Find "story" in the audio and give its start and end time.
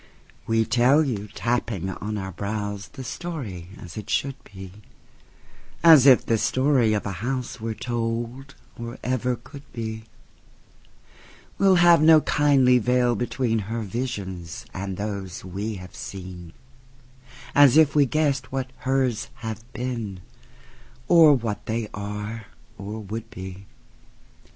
3.03-3.67, 6.39-6.93